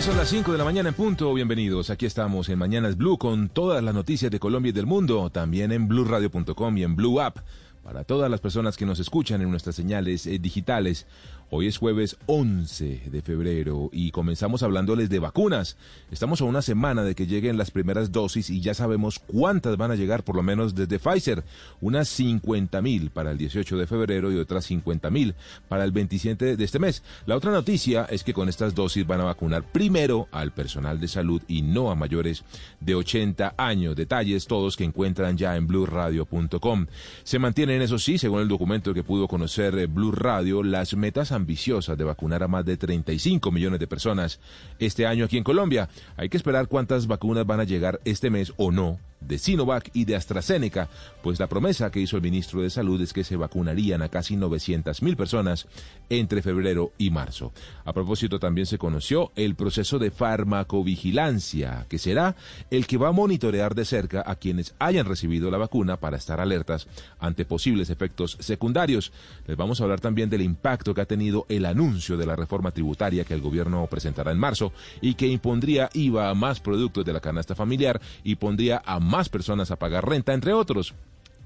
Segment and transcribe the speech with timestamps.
[0.00, 1.34] Son las 5 de la mañana en punto.
[1.34, 1.90] Bienvenidos.
[1.90, 5.28] Aquí estamos en Mañanas Blue con todas las noticias de Colombia y del mundo.
[5.28, 7.40] También en blueradio.com y en Blue App.
[7.84, 11.06] Para todas las personas que nos escuchan en nuestras señales eh, digitales.
[11.52, 15.76] Hoy es jueves 11 de febrero y comenzamos hablándoles de vacunas.
[16.12, 19.90] Estamos a una semana de que lleguen las primeras dosis y ya sabemos cuántas van
[19.90, 21.42] a llegar, por lo menos desde Pfizer.
[21.80, 25.34] Unas 50 mil para el 18 de febrero y otras 50 mil
[25.68, 27.02] para el 27 de este mes.
[27.26, 31.08] La otra noticia es que con estas dosis van a vacunar primero al personal de
[31.08, 32.44] salud y no a mayores
[32.78, 33.96] de 80 años.
[33.96, 36.86] Detalles todos que encuentran ya en blueradio.com.
[37.24, 41.32] Se mantienen, eso sí, según el documento que pudo conocer eh, Blue Radio, las metas
[41.40, 44.40] ambiciosa de vacunar a más de 35 millones de personas
[44.78, 45.88] este año aquí en Colombia.
[46.16, 50.04] Hay que esperar cuántas vacunas van a llegar este mes o no de Sinovac y
[50.04, 50.88] de AstraZeneca,
[51.22, 54.36] pues la promesa que hizo el ministro de Salud es que se vacunarían a casi
[54.36, 55.66] 900 mil personas
[56.08, 57.52] entre febrero y marzo.
[57.84, 62.36] A propósito, también se conoció el proceso de farmacovigilancia, que será
[62.70, 66.40] el que va a monitorear de cerca a quienes hayan recibido la vacuna para estar
[66.40, 66.88] alertas
[67.18, 69.12] ante posibles efectos secundarios.
[69.46, 72.70] Les vamos a hablar también del impacto que ha tenido el anuncio de la reforma
[72.70, 77.12] tributaria que el gobierno presentará en marzo y que impondría IVA a más productos de
[77.12, 80.94] la canasta familiar y pondría a más personas a pagar renta, entre otros.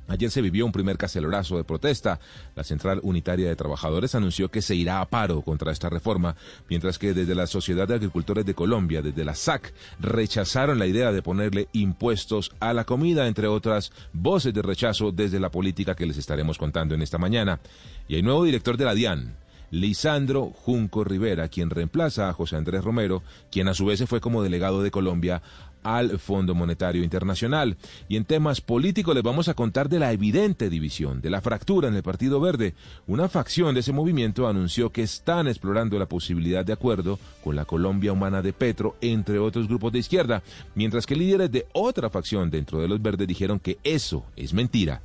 [0.06, 2.20] Ayer se vivió un primer cacelorazo de protesta.
[2.54, 6.36] La Central Unitaria de Trabajadores anunció que se irá a paro contra esta reforma,
[6.68, 11.10] mientras que desde la Sociedad de Agricultores de Colombia, desde la SAC, rechazaron la idea
[11.10, 16.06] de ponerle impuestos a la comida, entre otras voces de rechazo desde la política que
[16.06, 17.60] les estaremos contando en esta mañana.
[18.06, 19.34] Y hay nuevo director de la DIAN,
[19.74, 24.42] Lisandro Junco Rivera, quien reemplaza a José Andrés Romero, quien a su vez fue como
[24.42, 25.42] delegado de Colombia
[25.82, 27.76] al Fondo Monetario Internacional.
[28.08, 31.88] Y en temas políticos les vamos a contar de la evidente división, de la fractura
[31.88, 32.74] en el Partido Verde.
[33.06, 37.64] Una facción de ese movimiento anunció que están explorando la posibilidad de acuerdo con la
[37.64, 40.42] Colombia Humana de Petro, entre otros grupos de izquierda,
[40.74, 45.02] mientras que líderes de otra facción dentro de los verdes dijeron que eso es mentira.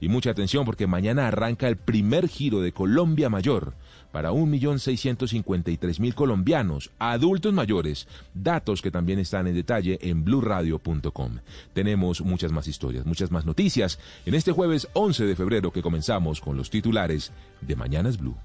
[0.00, 3.74] Y mucha atención porque mañana arranca el primer giro de Colombia Mayor
[4.12, 11.38] para 1.653.000 colombianos, adultos mayores, datos que también están en detalle en blurradio.com.
[11.72, 16.40] Tenemos muchas más historias, muchas más noticias en este jueves 11 de febrero que comenzamos
[16.40, 18.36] con los titulares de Mañanas Blue.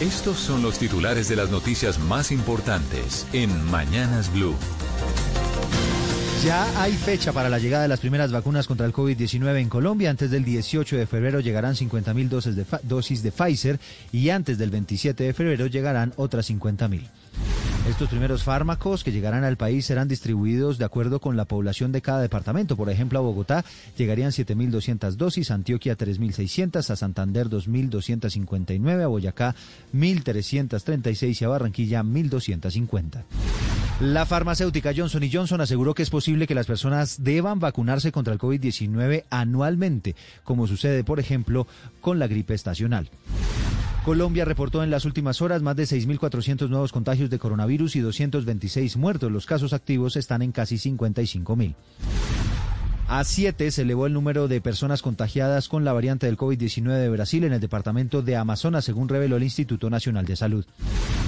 [0.00, 4.56] Estos son los titulares de las noticias más importantes en Mañanas Blue.
[6.44, 10.08] Ya hay fecha para la llegada de las primeras vacunas contra el COVID-19 en Colombia.
[10.08, 13.78] Antes del 18 de febrero llegarán 50.000 dosis de, dosis de Pfizer
[14.10, 17.02] y antes del 27 de febrero llegarán otras 50.000.
[17.90, 22.00] Estos primeros fármacos que llegarán al país serán distribuidos de acuerdo con la población de
[22.00, 22.74] cada departamento.
[22.74, 23.62] Por ejemplo, a Bogotá
[23.98, 29.54] llegarían 7.200 dosis, a Antioquia 3.600, a Santander 2.259, a Boyacá
[29.94, 33.24] 1.336 y a Barranquilla 1.250.
[34.00, 38.38] La farmacéutica Johnson Johnson aseguró que es posible que las personas deban vacunarse contra el
[38.38, 41.66] COVID-19 anualmente, como sucede, por ejemplo,
[42.00, 43.10] con la gripe estacional.
[44.02, 48.96] Colombia reportó en las últimas horas más de 6.400 nuevos contagios de coronavirus y 226
[48.96, 49.30] muertos.
[49.30, 51.74] Los casos activos están en casi 55.000.
[53.12, 57.08] A 7 se elevó el número de personas contagiadas con la variante del COVID-19 de
[57.08, 60.64] Brasil en el departamento de Amazonas, según reveló el Instituto Nacional de Salud.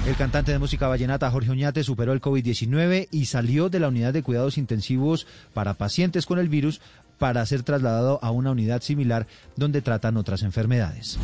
[0.06, 4.12] El cantante de música vallenata Jorge Oñate superó el COVID-19 y salió de la unidad
[4.12, 6.81] de cuidados intensivos para pacientes con el virus
[7.19, 9.26] para ser trasladado a una unidad similar
[9.56, 11.19] donde tratan otras enfermedades.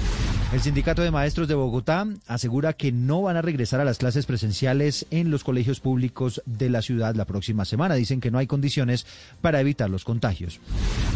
[0.50, 4.24] El Sindicato de Maestros de Bogotá asegura que no van a regresar a las clases
[4.24, 7.96] presenciales en los colegios públicos de la ciudad la próxima semana.
[7.96, 9.06] Dicen que no hay condiciones
[9.42, 10.58] para evitar los contagios.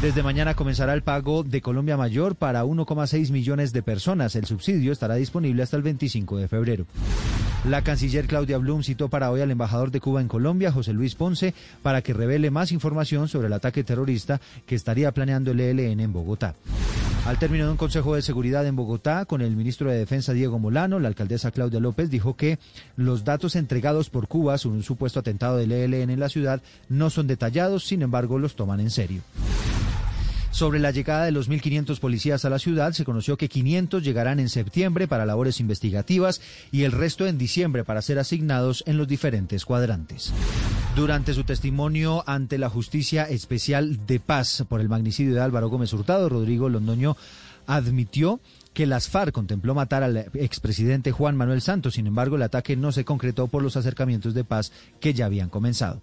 [0.02, 4.36] Desde mañana comenzará el pago de Colombia Mayor para 1,6 millones de personas.
[4.36, 6.86] El subsidio estará disponible hasta el 25 de febrero.
[7.66, 11.14] La canciller Claudia Blum citó para hoy al embajador de Cuba en Colombia, José Luis
[11.14, 16.00] Ponce, para que revele más información sobre el ataque terrorista que estaría planeando el ELN
[16.00, 16.54] en Bogotá.
[17.24, 20.58] Al término de un consejo de seguridad en Bogotá con el ministro de Defensa Diego
[20.58, 22.58] Molano, la alcaldesa Claudia López dijo que
[22.96, 27.10] los datos entregados por Cuba sobre un supuesto atentado del ELN en la ciudad no
[27.10, 29.22] son detallados, sin embargo los toman en serio.
[30.50, 34.40] Sobre la llegada de los 1.500 policías a la ciudad, se conoció que 500 llegarán
[34.40, 36.40] en septiembre para labores investigativas
[36.72, 40.32] y el resto en diciembre para ser asignados en los diferentes cuadrantes.
[40.94, 45.90] Durante su testimonio ante la Justicia Especial de Paz por el magnicidio de Álvaro Gómez
[45.94, 47.16] Hurtado, Rodrigo Londoño
[47.66, 48.40] admitió
[48.72, 51.94] que las FARC contempló matar al expresidente Juan Manuel Santos.
[51.94, 55.50] Sin embargo, el ataque no se concretó por los acercamientos de paz que ya habían
[55.50, 56.00] comenzado.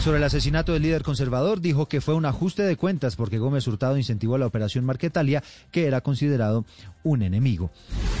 [0.00, 3.66] Sobre el asesinato del líder conservador, dijo que fue un ajuste de cuentas porque Gómez
[3.66, 6.64] Hurtado incentivó la operación Marquetalia, que era considerado
[7.04, 7.70] un enemigo.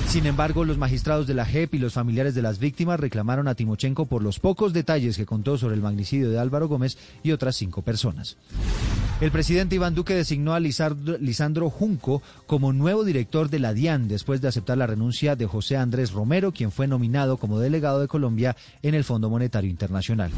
[0.08, 3.54] Sin embargo, los magistrados de la JEP y los familiares de las víctimas reclamaron a
[3.54, 7.56] Timochenko por los pocos detalles que contó sobre el magnicidio de Álvaro Gómez y otras
[7.56, 8.36] cinco personas.
[9.20, 14.46] El presidente Iván Duque designó a Lisandro Junco como nuevo director de la Después de
[14.46, 18.94] aceptar la renuncia de José Andrés Romero, quien fue nominado como delegado de Colombia en
[18.94, 20.30] el Fondo Monetario Internacional.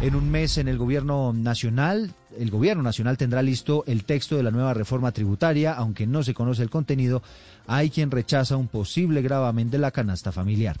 [0.00, 4.44] En un mes en el gobierno nacional, el gobierno nacional tendrá listo el texto de
[4.44, 7.22] la nueva reforma tributaria, aunque no se conoce el contenido,
[7.66, 10.78] hay quien rechaza un posible gravamen de la canasta familiar.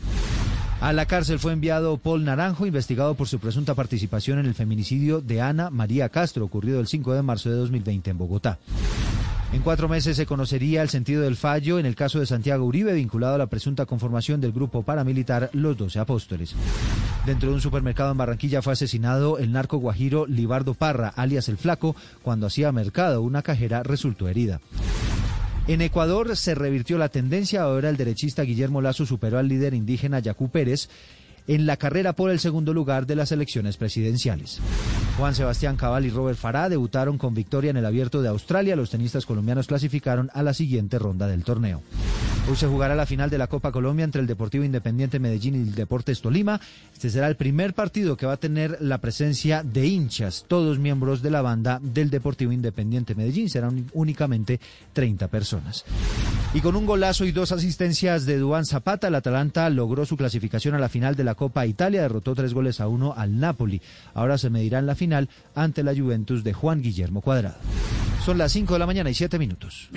[0.80, 5.20] A la cárcel fue enviado Paul Naranjo, investigado por su presunta participación en el feminicidio
[5.20, 8.58] de Ana María Castro, ocurrido el 5 de marzo de 2020 en Bogotá.
[9.52, 12.92] En cuatro meses se conocería el sentido del fallo en el caso de Santiago Uribe,
[12.92, 16.54] vinculado a la presunta conformación del grupo paramilitar Los Doce Apóstoles.
[17.26, 21.58] Dentro de un supermercado en Barranquilla fue asesinado el narco guajiro Libardo Parra, alias El
[21.58, 23.22] Flaco, cuando hacía mercado.
[23.22, 24.60] Una cajera resultó herida.
[25.66, 30.20] En Ecuador se revirtió la tendencia, ahora el derechista Guillermo Lazo superó al líder indígena
[30.20, 30.88] Yacú Pérez
[31.50, 34.60] en la carrera por el segundo lugar de las elecciones presidenciales.
[35.18, 38.76] Juan Sebastián Cabal y Robert Farah debutaron con victoria en el Abierto de Australia.
[38.76, 41.82] Los tenistas colombianos clasificaron a la siguiente ronda del torneo.
[42.48, 45.58] Hoy se jugará la final de la Copa Colombia entre el Deportivo Independiente Medellín y
[45.68, 46.60] el Deportes Tolima.
[46.92, 51.22] Este será el primer partido que va a tener la presencia de hinchas, todos miembros
[51.22, 53.48] de la banda del Deportivo Independiente Medellín.
[53.48, 54.58] Serán únicamente
[54.92, 55.84] 30 personas.
[56.52, 60.74] Y con un golazo y dos asistencias de Duan Zapata, el Atalanta logró su clasificación
[60.74, 63.80] a la final de la Copa Italia, derrotó tres goles a uno al Napoli.
[64.14, 67.58] Ahora se medirá en la final ante la Juventus de Juan Guillermo Cuadrado.
[68.24, 69.88] Son las 5 de la mañana y 7 minutos.